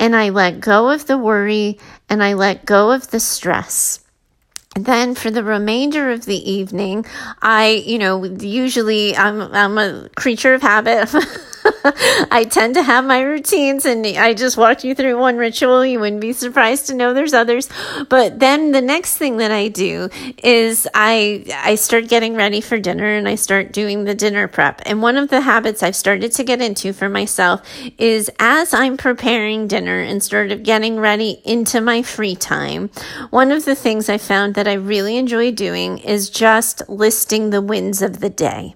And 0.00 0.16
I 0.16 0.30
let 0.30 0.60
go 0.60 0.90
of 0.90 1.06
the 1.06 1.18
worry 1.18 1.78
and 2.08 2.22
I 2.22 2.34
let 2.34 2.66
go 2.66 2.90
of 2.90 3.10
the 3.10 3.20
stress 3.20 4.00
then 4.84 5.14
for 5.14 5.30
the 5.30 5.44
remainder 5.44 6.10
of 6.10 6.24
the 6.24 6.50
evening, 6.50 7.06
I, 7.42 7.82
you 7.86 7.98
know, 7.98 8.24
usually 8.24 9.16
I'm, 9.16 9.40
I'm 9.54 9.78
a 9.78 10.08
creature 10.16 10.54
of 10.54 10.62
habit. 10.62 11.12
I 12.30 12.46
tend 12.50 12.74
to 12.74 12.82
have 12.82 13.04
my 13.04 13.20
routines 13.20 13.84
and 13.84 14.06
I 14.06 14.34
just 14.34 14.56
walked 14.56 14.84
you 14.84 14.94
through 14.94 15.18
one 15.18 15.36
ritual. 15.36 15.84
You 15.84 16.00
wouldn't 16.00 16.20
be 16.20 16.32
surprised 16.32 16.86
to 16.86 16.94
know 16.94 17.14
there's 17.14 17.34
others. 17.34 17.68
But 18.08 18.38
then 18.38 18.72
the 18.72 18.80
next 18.80 19.16
thing 19.16 19.38
that 19.38 19.50
I 19.50 19.68
do 19.68 20.08
is 20.42 20.88
I, 20.94 21.44
I 21.64 21.74
start 21.74 22.08
getting 22.08 22.34
ready 22.34 22.60
for 22.60 22.78
dinner 22.78 23.06
and 23.06 23.28
I 23.28 23.34
start 23.34 23.72
doing 23.72 24.04
the 24.04 24.14
dinner 24.14 24.48
prep. 24.48 24.82
And 24.86 25.02
one 25.02 25.16
of 25.16 25.28
the 25.28 25.40
habits 25.40 25.82
I've 25.82 25.96
started 25.96 26.32
to 26.32 26.44
get 26.44 26.60
into 26.60 26.92
for 26.92 27.08
myself 27.08 27.62
is 27.98 28.30
as 28.38 28.72
I'm 28.74 28.96
preparing 28.96 29.66
dinner 29.66 30.00
and 30.00 30.22
sort 30.22 30.50
of 30.52 30.62
getting 30.62 30.98
ready 30.98 31.40
into 31.44 31.80
my 31.80 32.02
free 32.02 32.36
time, 32.36 32.90
one 33.30 33.52
of 33.52 33.64
the 33.64 33.74
things 33.74 34.08
I 34.08 34.18
found 34.18 34.54
that 34.54 34.68
I 34.68 34.74
really 34.74 35.16
enjoy 35.16 35.52
doing 35.52 35.98
is 35.98 36.30
just 36.30 36.88
listing 36.88 37.50
the 37.50 37.62
wins 37.62 38.02
of 38.02 38.20
the 38.20 38.30
day 38.30 38.74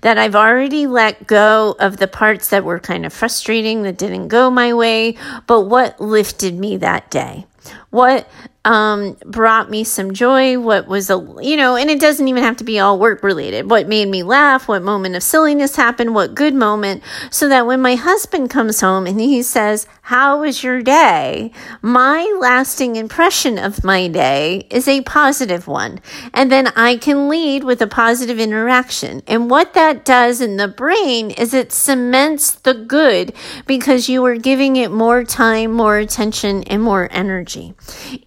that 0.00 0.18
I've 0.18 0.34
already 0.34 0.86
let 0.86 1.26
go 1.26 1.76
of 1.78 1.96
the 1.96 2.08
parts 2.08 2.48
that 2.48 2.64
were 2.64 2.78
kind 2.78 3.06
of 3.06 3.12
frustrating, 3.12 3.82
that 3.82 3.98
didn't 3.98 4.28
go 4.28 4.50
my 4.50 4.72
way, 4.74 5.16
but 5.46 5.62
what 5.62 6.00
lifted 6.00 6.58
me 6.58 6.76
that 6.78 7.10
day? 7.10 7.46
What 7.90 8.28
um, 8.66 9.16
brought 9.24 9.70
me 9.70 9.84
some 9.84 10.12
joy, 10.12 10.58
what 10.58 10.88
was 10.88 11.08
a, 11.08 11.24
you 11.40 11.56
know, 11.56 11.76
and 11.76 11.88
it 11.88 12.00
doesn't 12.00 12.26
even 12.26 12.42
have 12.42 12.56
to 12.56 12.64
be 12.64 12.80
all 12.80 12.98
work 12.98 13.22
related. 13.22 13.70
What 13.70 13.86
made 13.86 14.08
me 14.08 14.24
laugh, 14.24 14.66
what 14.66 14.82
moment 14.82 15.14
of 15.14 15.22
silliness 15.22 15.76
happened, 15.76 16.14
what 16.14 16.34
good 16.34 16.52
moment, 16.52 17.02
so 17.30 17.48
that 17.48 17.66
when 17.66 17.80
my 17.80 17.94
husband 17.94 18.50
comes 18.50 18.80
home 18.80 19.06
and 19.06 19.20
he 19.20 19.40
says, 19.42 19.86
How 20.06 20.38
was 20.40 20.62
your 20.62 20.82
day? 20.82 21.50
My 21.82 22.32
lasting 22.38 22.94
impression 22.94 23.58
of 23.58 23.82
my 23.82 24.06
day 24.06 24.68
is 24.70 24.86
a 24.86 25.00
positive 25.00 25.66
one. 25.66 25.98
And 26.32 26.52
then 26.52 26.68
I 26.76 26.96
can 26.96 27.28
lead 27.28 27.64
with 27.64 27.82
a 27.82 27.88
positive 27.88 28.38
interaction. 28.38 29.24
And 29.26 29.50
what 29.50 29.74
that 29.74 30.04
does 30.04 30.40
in 30.40 30.58
the 30.58 30.68
brain 30.68 31.32
is 31.32 31.52
it 31.52 31.72
cements 31.72 32.52
the 32.52 32.72
good 32.72 33.32
because 33.66 34.08
you 34.08 34.24
are 34.26 34.36
giving 34.36 34.76
it 34.76 34.92
more 34.92 35.24
time, 35.24 35.72
more 35.72 35.98
attention, 35.98 36.62
and 36.68 36.84
more 36.84 37.08
energy. 37.10 37.74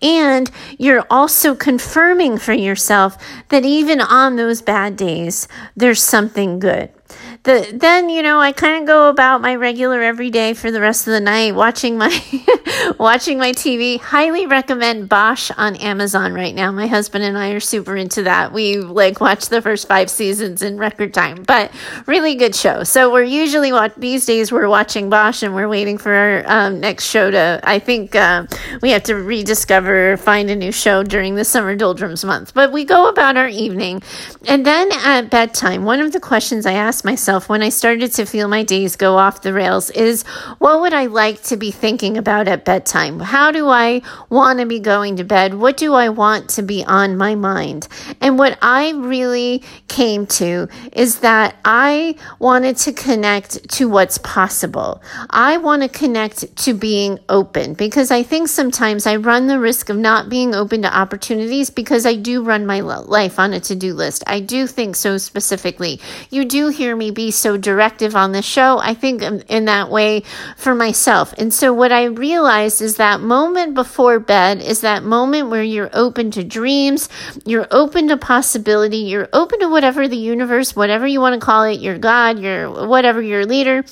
And 0.02 0.52
you're 0.78 1.06
also 1.10 1.56
confirming 1.56 2.40
for 2.40 2.52
yourself 2.52 3.18
that 3.52 3.64
even 3.64 4.02
on 4.02 4.36
those 4.36 4.62
bad 4.62 4.98
days, 4.98 5.48
there's 5.78 6.04
something 6.04 6.60
good 6.60 6.92
the 7.44 7.72
then 7.74 8.10
you 8.10 8.22
know 8.22 8.40
I 8.40 8.52
kind 8.52 8.82
of 8.82 8.88
go 8.88 9.10
about 9.10 9.42
my 9.42 9.56
regular 9.56 10.02
every 10.02 10.30
day 10.30 10.54
for 10.54 10.72
the 10.72 10.82
rest 10.82 11.08
of 11.08 11.14
the 11.14 11.22
night 11.22 11.56
watching 11.56 11.98
my 11.98 12.10
watching 13.00 13.38
my 13.38 13.52
TV. 13.52 14.00
Highly 14.00 14.46
recommend 14.46 15.10
Bosch 15.10 15.52
on 15.58 15.76
Amazon 15.78 16.34
right 16.34 16.54
now. 16.54 16.72
My 16.72 16.88
husband 16.88 17.24
and 17.24 17.38
I 17.38 17.52
are 17.52 17.60
super 17.60 17.96
into 17.96 18.24
that. 18.24 18.52
We 18.52 18.78
like 18.78 19.22
watch 19.22 19.48
the 19.48 19.62
first 19.62 19.88
five 19.88 20.10
seasons 20.10 20.62
in 20.62 20.78
record 20.78 21.14
time, 21.14 21.44
but 21.44 21.72
really 22.06 22.36
good 22.36 22.56
show. 22.56 22.84
So 22.84 23.12
we're 23.12 23.24
usually 23.24 23.72
watch 23.72 23.94
these 23.98 24.26
days 24.26 24.52
we're 24.52 24.70
watching 24.70 25.10
Bosch 25.10 25.44
and 25.44 25.54
we're 25.54 25.68
waiting 25.68 25.98
for 25.98 26.14
our 26.14 26.44
um, 26.46 26.80
next 26.80 27.06
show 27.06 27.32
to. 27.32 27.60
I 27.64 27.80
think 27.80 28.16
uh, 28.16 28.46
we 28.82 28.92
have 28.92 29.04
to 29.04 29.16
rediscover, 29.16 30.18
find 30.18 30.50
a 30.50 30.56
new 30.56 30.72
show 30.72 31.04
during 31.04 31.36
the 31.36 31.46
summer 31.46 31.76
doldrums 31.76 32.24
month. 32.24 32.54
But 32.54 32.72
we 32.72 32.86
go 32.86 33.10
about 33.10 33.38
our 33.38 33.48
evening, 33.48 34.02
and 34.48 34.66
then 34.66 34.90
at 34.92 35.30
bedtime, 35.30 35.84
one 35.84 36.00
of 36.00 36.12
the 36.12 36.20
questions 36.20 36.66
I 36.66 36.74
asked 36.74 37.06
myself 37.06 37.50
when 37.50 37.62
I 37.62 37.70
started 37.70 38.12
to 38.14 38.26
feel 38.26 38.48
my 38.48 38.64
days 38.64 38.96
go 38.96 39.18
off 39.18 39.42
the 39.42 39.54
rails 39.54 39.90
is, 39.92 40.24
what 40.60 40.82
would 40.82 40.94
I 40.94 41.06
like 41.08 41.42
to 41.44 41.58
be 41.58 41.72
thinking 41.72 42.18
about 42.18 42.48
at 42.48 42.66
bedtime? 42.70 43.20
How 43.20 43.50
do 43.50 43.68
I 43.68 44.04
want 44.30 44.60
to 44.60 44.68
be 44.68 44.80
going 44.80 45.16
to 45.16 45.24
bed? 45.24 45.56
What 45.56 45.76
do 45.76 45.96
I 45.96 46.10
want 46.10 46.50
to 46.50 46.62
be 46.62 46.86
on 46.86 47.18
my 47.18 47.34
mind? 47.34 47.88
And 48.22 48.38
what 48.38 48.60
I 48.62 48.92
really 48.92 49.64
came 49.88 50.28
to 50.38 50.68
is 50.94 51.22
that 51.22 51.56
I 51.66 52.14
wanted 52.38 52.78
to 52.86 52.94
connect 52.94 53.68
to 53.78 53.90
what's 53.90 54.20
possible. 54.20 55.02
I 55.32 55.58
want 55.58 55.82
to 55.82 55.90
connect 55.90 56.56
to 56.58 56.76
being 56.76 57.18
open 57.28 57.74
because 57.74 58.12
I 58.12 58.22
think 58.22 58.48
sometimes 58.50 59.08
I 59.08 59.16
run 59.16 59.48
the 59.48 59.60
risk 59.60 59.90
of 59.90 59.98
not 59.98 60.30
being 60.30 60.54
open 60.54 60.84
to 60.84 60.96
opportunities 60.96 61.72
because 61.72 62.06
I 62.06 62.14
do 62.14 62.44
run 62.44 62.68
my 62.68 62.82
life 62.82 63.40
on 63.40 63.54
a 63.54 63.60
to 63.62 63.76
do 63.76 63.96
list. 63.96 64.24
I 64.28 64.42
do 64.42 64.68
think 64.68 64.96
so 64.96 65.18
specifically. 65.18 66.00
You 66.30 66.46
do 66.46 66.68
hear 66.68 66.96
me 66.96 67.10
be 67.10 67.32
so 67.32 67.58
directive 67.58 68.16
on 68.16 68.32
the 68.32 68.44
show. 68.44 68.78
I 68.78 68.94
think 68.94 69.24
um, 69.24 69.42
in 69.48 69.66
that 69.66 69.90
way 69.90 70.22
for 70.56 70.76
myself. 70.76 71.34
And 71.40 71.52
so 71.52 71.74
what 71.74 71.92
I 71.92 72.04
realized 72.04 72.49
is 72.50 72.98
that 72.98 73.22
moment 73.22 73.76
before 73.76 74.20
bed 74.20 74.62
is 74.62 74.82
that 74.82 75.04
moment 75.04 75.50
where 75.50 75.64
you're 75.64 75.90
open 75.94 76.32
to 76.32 76.44
dreams, 76.44 77.08
you're 77.46 77.68
open 77.72 78.08
to 78.08 78.18
possibility, 78.18 78.98
you're 78.98 79.30
open 79.34 79.60
to 79.60 79.70
whatever 79.70 80.08
the 80.08 80.18
universe, 80.18 80.76
whatever 80.76 81.06
you 81.06 81.22
want 81.22 81.40
to 81.40 81.46
call 81.46 81.64
it, 81.64 81.80
your 81.80 81.98
God, 81.98 82.40
your 82.40 82.88
whatever 82.88 83.22
your 83.22 83.46
leader 83.46 83.84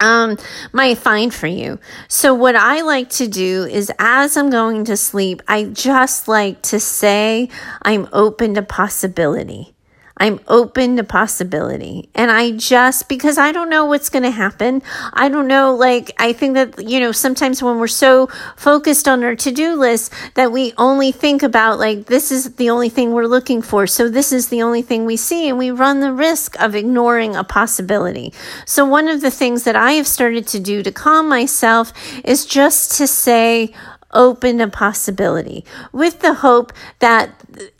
um, 0.00 0.38
might 0.72 0.98
find 0.98 1.32
for 1.32 1.46
you. 1.46 1.78
So, 2.08 2.34
what 2.34 2.56
I 2.56 2.80
like 2.82 3.10
to 3.10 3.28
do 3.28 3.64
is 3.64 3.92
as 3.98 4.36
I'm 4.36 4.50
going 4.50 4.84
to 4.86 4.96
sleep, 4.96 5.42
I 5.46 5.64
just 5.64 6.28
like 6.28 6.62
to 6.62 6.80
say, 6.80 7.48
I'm 7.82 8.08
open 8.12 8.54
to 8.54 8.62
possibility. 8.62 9.75
I'm 10.18 10.40
open 10.48 10.96
to 10.96 11.04
possibility. 11.04 12.08
And 12.14 12.30
I 12.30 12.52
just, 12.52 13.08
because 13.08 13.36
I 13.36 13.52
don't 13.52 13.68
know 13.68 13.84
what's 13.84 14.08
going 14.08 14.22
to 14.22 14.30
happen. 14.30 14.82
I 15.12 15.28
don't 15.28 15.46
know, 15.46 15.74
like, 15.74 16.12
I 16.18 16.32
think 16.32 16.54
that, 16.54 16.88
you 16.88 17.00
know, 17.00 17.12
sometimes 17.12 17.62
when 17.62 17.78
we're 17.78 17.86
so 17.86 18.28
focused 18.56 19.08
on 19.08 19.22
our 19.22 19.36
to 19.36 19.52
do 19.52 19.74
list 19.74 20.12
that 20.34 20.52
we 20.52 20.72
only 20.78 21.12
think 21.12 21.42
about, 21.42 21.78
like, 21.78 22.06
this 22.06 22.32
is 22.32 22.54
the 22.54 22.70
only 22.70 22.88
thing 22.88 23.12
we're 23.12 23.26
looking 23.26 23.60
for. 23.60 23.86
So 23.86 24.08
this 24.08 24.32
is 24.32 24.48
the 24.48 24.62
only 24.62 24.80
thing 24.80 25.04
we 25.04 25.18
see. 25.18 25.48
And 25.48 25.58
we 25.58 25.70
run 25.70 26.00
the 26.00 26.12
risk 26.12 26.58
of 26.60 26.74
ignoring 26.74 27.36
a 27.36 27.44
possibility. 27.44 28.32
So 28.64 28.86
one 28.86 29.08
of 29.08 29.20
the 29.20 29.30
things 29.30 29.64
that 29.64 29.76
I 29.76 29.92
have 29.92 30.06
started 30.06 30.46
to 30.48 30.60
do 30.60 30.82
to 30.82 30.92
calm 30.92 31.28
myself 31.28 31.92
is 32.24 32.46
just 32.46 32.96
to 32.98 33.06
say, 33.06 33.74
open 34.12 34.60
a 34.60 34.68
possibility 34.68 35.64
with 35.92 36.20
the 36.20 36.34
hope 36.34 36.72
that 37.00 37.30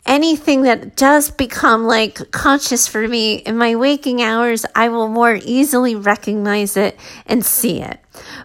anything 0.05 0.63
that 0.63 0.95
does 0.95 1.29
become 1.29 1.85
like 1.85 2.31
conscious 2.31 2.87
for 2.87 3.07
me 3.07 3.35
in 3.35 3.57
my 3.57 3.75
waking 3.75 4.21
hours, 4.21 4.65
I 4.75 4.89
will 4.89 5.07
more 5.07 5.39
easily 5.43 5.95
recognize 5.95 6.77
it 6.77 6.97
and 7.25 7.45
see 7.45 7.81
it. 7.81 7.99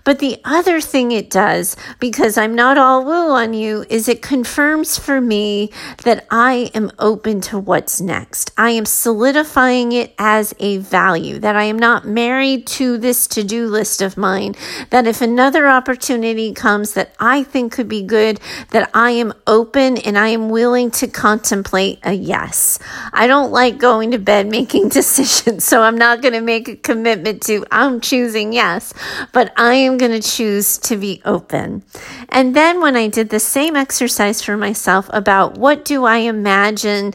But 0.05 0.19
the 0.19 0.39
other 0.45 0.81
thing 0.81 1.13
it 1.13 1.31
does, 1.31 1.77
because 1.99 2.37
I'm 2.37 2.55
not 2.55 2.79
all 2.79 3.05
woo 3.05 3.31
on 3.31 3.55
you, 3.55 3.85
is 3.89 4.09
it 4.09 4.23
confirms 4.23 4.99
for 4.99 5.21
me 5.21 5.71
that 6.05 6.27
I 6.31 6.71
am 6.75 6.91
open 6.99 7.41
to 7.43 7.59
what's 7.59 8.01
next. 8.01 8.51
I 8.57 8.71
am 8.71 8.85
solidifying 8.85 9.93
it 9.93 10.15
as 10.19 10.55
a 10.59 10.79
value, 10.79 11.39
that 11.39 11.57
I 11.57 11.65
am 11.65 11.79
not 11.79 12.07
married 12.07 12.67
to 12.69 12.99
this 12.99 13.27
to 13.29 13.45
do 13.45 13.67
list 13.67 14.03
of 14.03 14.17
mine, 14.17 14.55
that 14.91 15.07
if 15.07 15.21
another 15.21 15.69
opportunity 15.69 16.53
comes 16.53 16.95
that 16.95 17.15
I 17.19 17.43
think 17.43 17.73
could 17.73 17.89
be 17.89 18.03
good, 18.03 18.41
that 18.71 18.91
I 18.95 19.13
am 19.13 19.33
open 19.47 19.99
and 19.99 20.19
I 20.19 20.29
am 20.29 20.51
willing 20.51 20.91
to 20.93 21.09
contemplate 21.23 22.01
a 22.03 22.13
yes. 22.13 22.81
I 23.13 23.29
don't 23.29 23.53
like 23.53 23.79
going 23.79 24.11
to 24.11 24.19
bed 24.19 24.49
making 24.49 24.89
decisions, 24.99 25.63
so 25.63 25.83
I'm 25.83 25.97
not 25.97 26.21
going 26.21 26.35
to 26.35 26.41
make 26.41 26.67
a 26.67 26.75
commitment 26.75 27.43
to 27.43 27.65
I'm 27.71 28.01
choosing 28.01 28.53
yes, 28.53 28.93
but 29.31 29.53
I 29.57 29.75
am 29.75 29.99
going 29.99 30.21
to 30.21 30.29
choose 30.29 30.79
to 30.79 30.97
be 30.97 31.23
open. 31.25 31.85
And 32.29 32.57
then 32.57 32.81
when 32.81 32.97
I 32.97 33.07
did 33.07 33.29
the 33.29 33.39
same 33.39 33.77
exercise 33.77 34.43
for 34.43 34.57
myself 34.57 35.09
about 35.13 35.57
what 35.57 35.85
do 35.85 36.07
I 36.07 36.17
imagine 36.17 37.15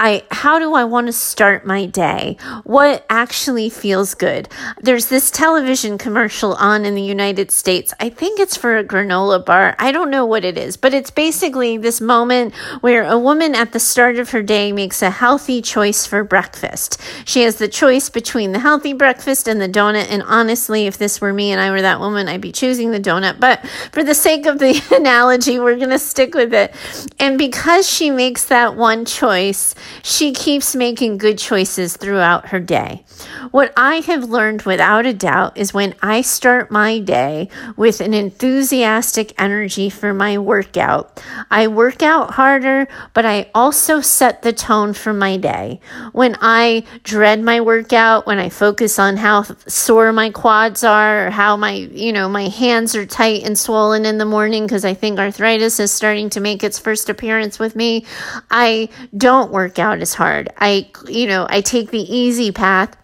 I 0.00 0.22
how 0.30 0.58
do 0.58 0.72
I 0.72 0.84
want 0.84 1.08
to 1.08 1.12
start 1.12 1.66
my 1.66 1.84
day? 1.84 2.38
What 2.64 3.04
actually 3.10 3.68
feels 3.68 4.14
good? 4.14 4.48
There's 4.80 5.06
this 5.06 5.30
television 5.30 5.98
commercial 5.98 6.54
on 6.54 6.86
in 6.86 6.94
the 6.94 7.02
United 7.02 7.50
States. 7.50 7.92
I 8.00 8.08
think 8.08 8.40
it's 8.40 8.56
for 8.56 8.78
a 8.78 8.84
granola 8.84 9.44
bar. 9.44 9.76
I 9.78 9.92
don't 9.92 10.10
know 10.10 10.24
what 10.24 10.42
it 10.42 10.56
is, 10.56 10.78
but 10.78 10.94
it's 10.94 11.10
basically 11.10 11.76
this 11.76 12.00
moment 12.00 12.54
where 12.80 13.04
a 13.04 13.18
woman 13.18 13.54
at 13.54 13.72
the 13.72 13.78
start 13.78 14.18
of 14.18 14.30
her 14.30 14.42
day 14.42 14.72
makes 14.72 15.02
a 15.02 15.10
healthy 15.10 15.60
choice 15.60 16.06
for 16.06 16.24
breakfast. 16.24 16.98
She 17.26 17.42
has 17.42 17.56
the 17.56 17.68
choice 17.68 18.08
between 18.08 18.52
the 18.52 18.58
healthy 18.58 18.94
breakfast 18.94 19.48
and 19.48 19.60
the 19.60 19.68
donut, 19.68 20.06
and 20.08 20.22
honestly, 20.22 20.86
if 20.86 20.96
this 20.96 21.20
were 21.20 21.34
me 21.34 21.52
and 21.52 21.60
I 21.60 21.70
were 21.70 21.82
that 21.82 22.00
woman, 22.00 22.26
I'd 22.26 22.40
be 22.40 22.52
choosing 22.52 22.90
the 22.90 23.00
donut, 23.00 23.38
but 23.38 23.66
for 23.92 24.02
the 24.02 24.14
sake 24.14 24.46
of 24.46 24.60
the 24.60 24.82
analogy, 24.96 25.58
we're 25.58 25.76
going 25.76 25.90
to 25.90 25.98
stick 25.98 26.34
with 26.34 26.54
it. 26.54 26.74
And 27.18 27.36
because 27.36 27.86
she 27.86 28.10
makes 28.10 28.46
that 28.46 28.76
one 28.76 29.04
choice, 29.04 29.74
she 30.02 30.32
keeps 30.32 30.74
making 30.74 31.18
good 31.18 31.38
choices 31.38 31.96
throughout 31.96 32.48
her 32.48 32.60
day. 32.60 33.04
What 33.50 33.72
I 33.76 33.96
have 33.96 34.24
learned 34.24 34.62
without 34.62 35.06
a 35.06 35.12
doubt 35.12 35.56
is 35.56 35.74
when 35.74 35.94
I 36.02 36.22
start 36.22 36.70
my 36.70 36.98
day 36.98 37.48
with 37.76 38.00
an 38.00 38.14
enthusiastic 38.14 39.32
energy 39.40 39.90
for 39.90 40.14
my 40.14 40.38
workout, 40.38 41.22
I 41.50 41.66
work 41.66 42.02
out 42.02 42.32
harder, 42.32 42.88
but 43.14 43.26
I 43.26 43.50
also 43.54 44.00
set 44.00 44.42
the 44.42 44.52
tone 44.52 44.94
for 44.94 45.12
my 45.12 45.36
day. 45.36 45.80
When 46.12 46.36
I 46.40 46.84
dread 47.02 47.42
my 47.42 47.60
workout, 47.60 48.26
when 48.26 48.38
I 48.38 48.48
focus 48.48 48.98
on 48.98 49.16
how 49.16 49.42
sore 49.66 50.12
my 50.12 50.30
quads 50.30 50.84
are 50.84 51.26
or 51.26 51.30
how 51.30 51.56
my, 51.56 51.72
you 51.72 52.12
know, 52.12 52.28
my 52.28 52.48
hands 52.48 52.94
are 52.94 53.06
tight 53.06 53.44
and 53.44 53.58
swollen 53.58 54.06
in 54.06 54.18
the 54.18 54.24
morning 54.24 54.64
because 54.64 54.84
I 54.84 54.94
think 54.94 55.18
arthritis 55.18 55.78
is 55.80 55.92
starting 55.92 56.30
to 56.30 56.40
make 56.40 56.64
its 56.64 56.78
first 56.78 57.08
appearance 57.08 57.58
with 57.58 57.76
me, 57.76 58.06
I 58.50 58.88
don't 59.16 59.52
work 59.52 59.69
out 59.78 60.00
as 60.00 60.14
hard. 60.14 60.48
I, 60.58 60.90
you 61.06 61.26
know, 61.26 61.46
I 61.48 61.60
take 61.60 61.90
the 61.90 62.00
easy 62.00 62.52
path 62.52 62.96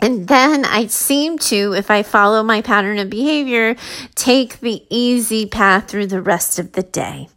and 0.00 0.28
then 0.28 0.64
I 0.64 0.86
seem 0.88 1.38
to, 1.38 1.72
if 1.72 1.90
I 1.90 2.02
follow 2.02 2.42
my 2.42 2.60
pattern 2.60 2.98
of 2.98 3.08
behavior, 3.08 3.76
take 4.14 4.60
the 4.60 4.84
easy 4.90 5.46
path 5.46 5.88
through 5.88 6.08
the 6.08 6.20
rest 6.20 6.58
of 6.58 6.72
the 6.72 6.82
day. 6.82 7.28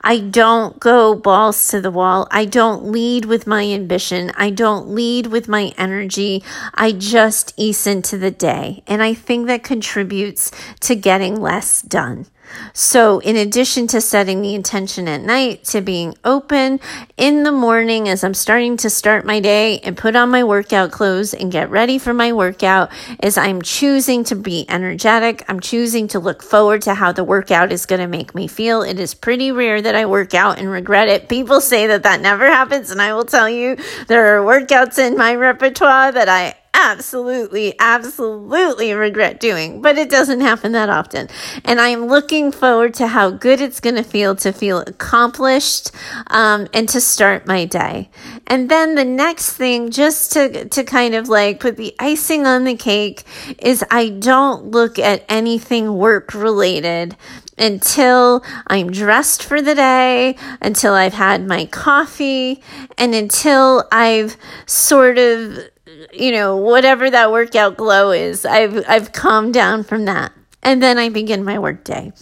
I 0.00 0.20
don't 0.20 0.78
go 0.78 1.14
balls 1.14 1.68
to 1.68 1.80
the 1.80 1.90
wall. 1.90 2.28
I 2.30 2.44
don't 2.44 2.84
lead 2.84 3.24
with 3.24 3.46
my 3.46 3.64
ambition. 3.64 4.30
I 4.36 4.50
don't 4.50 4.88
lead 4.88 5.26
with 5.26 5.48
my 5.48 5.72
energy. 5.76 6.42
I 6.74 6.92
just 6.92 7.52
ease 7.56 7.86
into 7.86 8.16
the 8.16 8.30
day. 8.30 8.82
And 8.86 9.02
I 9.02 9.14
think 9.14 9.46
that 9.46 9.64
contributes 9.64 10.52
to 10.80 10.94
getting 10.94 11.40
less 11.40 11.82
done. 11.82 12.26
So, 12.72 13.20
in 13.20 13.36
addition 13.36 13.86
to 13.88 14.00
setting 14.00 14.42
the 14.42 14.54
intention 14.54 15.08
at 15.08 15.20
night 15.20 15.64
to 15.64 15.80
being 15.80 16.14
open 16.24 16.80
in 17.16 17.42
the 17.42 17.52
morning 17.52 18.08
as 18.08 18.24
I'm 18.24 18.34
starting 18.34 18.76
to 18.78 18.90
start 18.90 19.24
my 19.24 19.40
day 19.40 19.78
and 19.80 19.96
put 19.96 20.16
on 20.16 20.30
my 20.30 20.44
workout 20.44 20.90
clothes 20.90 21.34
and 21.34 21.52
get 21.52 21.70
ready 21.70 21.98
for 21.98 22.12
my 22.12 22.32
workout, 22.32 22.90
is 23.22 23.38
I'm 23.38 23.62
choosing 23.62 24.24
to 24.24 24.34
be 24.34 24.66
energetic. 24.68 25.44
I'm 25.48 25.60
choosing 25.60 26.08
to 26.08 26.18
look 26.18 26.42
forward 26.42 26.82
to 26.82 26.94
how 26.94 27.12
the 27.12 27.24
workout 27.24 27.72
is 27.72 27.86
going 27.86 28.00
to 28.00 28.08
make 28.08 28.34
me 28.34 28.46
feel. 28.46 28.82
It 28.82 28.98
is 28.98 29.14
pretty 29.14 29.52
rare 29.52 29.80
that 29.80 29.94
I 29.94 30.06
work 30.06 30.34
out 30.34 30.58
and 30.58 30.68
regret 30.68 31.08
it. 31.08 31.28
People 31.28 31.60
say 31.60 31.86
that 31.86 32.02
that 32.02 32.20
never 32.20 32.46
happens, 32.46 32.90
and 32.90 33.00
I 33.00 33.14
will 33.14 33.24
tell 33.24 33.48
you 33.48 33.76
there 34.08 34.36
are 34.36 34.44
workouts 34.44 34.98
in 34.98 35.16
my 35.16 35.34
repertoire 35.34 36.12
that 36.12 36.28
I 36.28 36.54
absolutely, 36.74 37.74
absolutely 37.78 38.92
regret 38.92 39.40
doing, 39.40 39.80
but 39.80 39.96
it 39.96 40.10
doesn't 40.10 40.40
happen 40.40 40.72
that 40.72 40.90
often. 40.90 41.28
And 41.64 41.80
I'm 41.80 42.06
looking 42.06 42.52
forward 42.52 42.92
to 42.94 43.06
how 43.06 43.30
good 43.30 43.60
it's 43.60 43.80
going 43.80 43.94
to 43.94 44.02
feel 44.02 44.34
to 44.36 44.52
feel 44.52 44.80
accomplished 44.80 45.92
um, 46.26 46.66
and 46.74 46.88
to 46.90 47.00
start 47.00 47.46
my 47.46 47.64
day. 47.64 48.10
And 48.46 48.68
then 48.68 48.96
the 48.96 49.04
next 49.04 49.54
thing, 49.54 49.90
just 49.90 50.32
to, 50.32 50.66
to 50.66 50.84
kind 50.84 51.14
of 51.14 51.28
like 51.28 51.60
put 51.60 51.76
the 51.76 51.94
icing 51.98 52.46
on 52.46 52.64
the 52.64 52.76
cake, 52.76 53.22
is 53.58 53.84
I 53.90 54.10
don't 54.10 54.66
look 54.66 54.98
at 54.98 55.24
anything 55.28 55.96
work 55.96 56.34
related 56.34 57.16
until 57.56 58.44
I'm 58.66 58.90
dressed 58.90 59.42
for 59.42 59.62
the 59.62 59.76
day, 59.76 60.36
until 60.60 60.92
I've 60.92 61.14
had 61.14 61.46
my 61.46 61.66
coffee, 61.66 62.60
and 62.98 63.14
until 63.14 63.86
I've 63.92 64.36
sort 64.66 65.18
of 65.18 65.70
you 66.14 66.32
know, 66.32 66.56
whatever 66.56 67.10
that 67.10 67.30
workout 67.32 67.76
glow 67.76 68.10
is, 68.10 68.44
I've 68.46 68.84
I've 68.88 69.12
calmed 69.12 69.54
down 69.54 69.84
from 69.84 70.04
that. 70.06 70.32
and 70.62 70.82
then 70.82 70.98
I 70.98 71.10
begin 71.10 71.44
my 71.44 71.58
workday. 71.58 72.12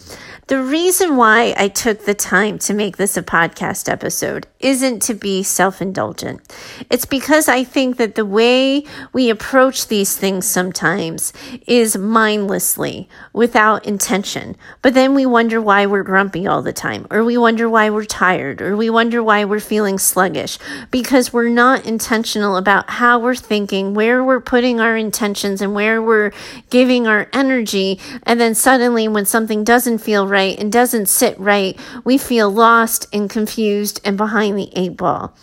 The 0.47 0.61
reason 0.61 1.15
why 1.15 1.55
I 1.57 1.69
took 1.69 2.03
the 2.03 2.13
time 2.13 2.59
to 2.59 2.73
make 2.73 2.97
this 2.97 3.15
a 3.15 3.23
podcast 3.23 3.87
episode 3.89 4.45
isn't 4.59 5.01
to 5.03 5.13
be 5.13 5.41
self 5.41 5.81
indulgent. 5.81 6.41
It's 6.89 7.05
because 7.05 7.47
I 7.47 7.63
think 7.63 7.95
that 7.95 8.15
the 8.15 8.25
way 8.25 8.83
we 9.13 9.29
approach 9.29 9.87
these 9.87 10.17
things 10.17 10.45
sometimes 10.45 11.31
is 11.65 11.97
mindlessly, 11.97 13.07
without 13.31 13.85
intention. 13.85 14.57
But 14.81 14.93
then 14.93 15.15
we 15.15 15.25
wonder 15.25 15.61
why 15.61 15.85
we're 15.85 16.03
grumpy 16.03 16.45
all 16.45 16.61
the 16.61 16.73
time, 16.73 17.07
or 17.09 17.23
we 17.23 17.37
wonder 17.37 17.69
why 17.69 17.89
we're 17.89 18.03
tired, 18.03 18.61
or 18.61 18.75
we 18.75 18.89
wonder 18.89 19.23
why 19.23 19.45
we're 19.45 19.61
feeling 19.61 19.97
sluggish, 19.97 20.59
because 20.91 21.31
we're 21.31 21.47
not 21.47 21.85
intentional 21.85 22.57
about 22.57 22.89
how 22.89 23.17
we're 23.17 23.35
thinking, 23.35 23.93
where 23.93 24.21
we're 24.21 24.41
putting 24.41 24.81
our 24.81 24.97
intentions, 24.97 25.61
and 25.61 25.73
where 25.73 26.01
we're 26.01 26.33
giving 26.69 27.07
our 27.07 27.29
energy. 27.31 27.97
And 28.23 28.41
then 28.41 28.55
suddenly, 28.55 29.07
when 29.07 29.25
something 29.25 29.63
doesn't 29.63 29.99
feel 29.99 30.27
right 30.33 30.57
and 30.59 30.71
doesn't 30.71 31.05
sit 31.05 31.39
right, 31.39 31.79
we 32.03 32.17
feel 32.17 32.49
lost 32.49 33.07
and 33.13 33.29
confused 33.29 34.01
and 34.03 34.17
behind 34.17 34.57
the 34.57 34.69
eight 34.75 34.97
ball. 34.97 35.35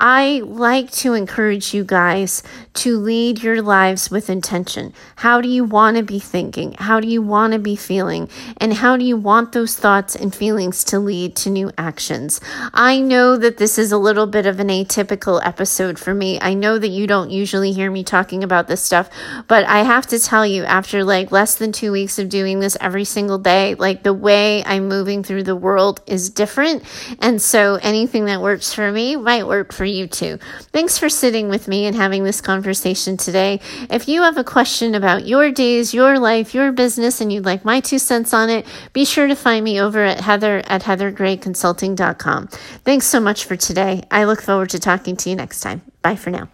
I 0.00 0.40
like 0.44 0.90
to 1.02 1.12
encourage 1.12 1.74
you 1.74 1.84
guys 1.84 2.42
to 2.74 2.98
lead 2.98 3.42
your 3.42 3.60
lives 3.60 4.10
with 4.10 4.30
intention. 4.30 4.94
How 5.16 5.42
do 5.42 5.48
you 5.48 5.64
want 5.64 5.98
to 5.98 6.02
be 6.02 6.18
thinking? 6.18 6.74
How 6.78 6.98
do 6.98 7.08
you 7.08 7.20
want 7.20 7.52
to 7.52 7.58
be 7.58 7.76
feeling? 7.76 8.30
And 8.56 8.72
how 8.72 8.96
do 8.96 9.04
you 9.04 9.16
want 9.18 9.52
those 9.52 9.76
thoughts 9.76 10.16
and 10.16 10.34
feelings 10.34 10.82
to 10.84 10.98
lead 10.98 11.36
to 11.36 11.50
new 11.50 11.70
actions? 11.76 12.40
I 12.72 13.00
know 13.00 13.36
that 13.36 13.58
this 13.58 13.78
is 13.78 13.92
a 13.92 13.98
little 13.98 14.26
bit 14.26 14.46
of 14.46 14.60
an 14.60 14.68
atypical 14.68 15.44
episode 15.44 15.98
for 15.98 16.14
me. 16.14 16.38
I 16.40 16.54
know 16.54 16.78
that 16.78 16.88
you 16.88 17.06
don't 17.06 17.30
usually 17.30 17.72
hear 17.72 17.90
me 17.90 18.02
talking 18.02 18.42
about 18.42 18.68
this 18.68 18.82
stuff, 18.82 19.10
but 19.46 19.64
I 19.66 19.82
have 19.82 20.06
to 20.08 20.18
tell 20.18 20.46
you, 20.46 20.64
after 20.64 21.04
like 21.04 21.32
less 21.32 21.56
than 21.56 21.72
two 21.72 21.92
weeks 21.92 22.18
of 22.18 22.28
doing 22.28 22.60
this 22.60 22.76
every 22.80 23.04
single 23.04 23.38
day, 23.38 23.74
like 23.74 24.02
the 24.04 24.14
way 24.14 24.37
way 24.38 24.62
I'm 24.64 24.88
moving 24.88 25.22
through 25.22 25.44
the 25.44 25.56
world 25.56 26.00
is 26.06 26.30
different. 26.30 26.82
And 27.20 27.40
so 27.42 27.78
anything 27.82 28.26
that 28.26 28.40
works 28.40 28.72
for 28.72 28.90
me 28.92 29.16
might 29.16 29.46
work 29.46 29.72
for 29.72 29.84
you 29.84 30.06
too. 30.06 30.38
Thanks 30.72 30.98
for 30.98 31.08
sitting 31.08 31.48
with 31.48 31.68
me 31.68 31.86
and 31.86 31.96
having 31.96 32.24
this 32.24 32.40
conversation 32.40 33.16
today. 33.16 33.60
If 33.90 34.08
you 34.08 34.22
have 34.22 34.38
a 34.38 34.44
question 34.44 34.94
about 34.94 35.26
your 35.26 35.50
days, 35.50 35.92
your 35.92 36.18
life, 36.18 36.54
your 36.54 36.72
business, 36.72 37.20
and 37.20 37.32
you'd 37.32 37.44
like 37.44 37.64
my 37.64 37.80
two 37.80 37.98
cents 37.98 38.32
on 38.32 38.48
it, 38.50 38.66
be 38.92 39.04
sure 39.04 39.26
to 39.26 39.36
find 39.36 39.64
me 39.64 39.80
over 39.80 40.04
at 40.04 40.20
heather 40.20 40.62
at 40.66 40.82
heathergrayconsulting.com. 40.82 42.46
Thanks 42.84 43.06
so 43.06 43.20
much 43.20 43.44
for 43.44 43.56
today. 43.56 44.02
I 44.10 44.24
look 44.24 44.42
forward 44.42 44.70
to 44.70 44.78
talking 44.78 45.16
to 45.16 45.30
you 45.30 45.36
next 45.36 45.60
time. 45.60 45.82
Bye 46.02 46.16
for 46.16 46.30
now. 46.30 46.48